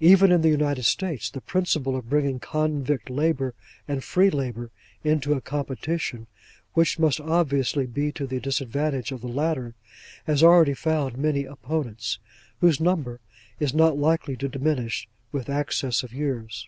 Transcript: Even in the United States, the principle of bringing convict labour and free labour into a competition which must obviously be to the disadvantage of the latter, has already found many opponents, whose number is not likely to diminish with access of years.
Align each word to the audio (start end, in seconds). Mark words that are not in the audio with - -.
Even 0.00 0.32
in 0.32 0.40
the 0.40 0.48
United 0.48 0.84
States, 0.84 1.28
the 1.28 1.42
principle 1.42 1.94
of 1.94 2.08
bringing 2.08 2.40
convict 2.40 3.10
labour 3.10 3.52
and 3.86 4.02
free 4.02 4.30
labour 4.30 4.70
into 5.04 5.34
a 5.34 5.42
competition 5.42 6.26
which 6.72 6.98
must 6.98 7.20
obviously 7.20 7.84
be 7.86 8.10
to 8.12 8.26
the 8.26 8.40
disadvantage 8.40 9.12
of 9.12 9.20
the 9.20 9.28
latter, 9.28 9.74
has 10.26 10.42
already 10.42 10.72
found 10.72 11.18
many 11.18 11.44
opponents, 11.44 12.18
whose 12.62 12.80
number 12.80 13.20
is 13.60 13.74
not 13.74 13.98
likely 13.98 14.38
to 14.38 14.48
diminish 14.48 15.06
with 15.32 15.50
access 15.50 16.02
of 16.02 16.14
years. 16.14 16.66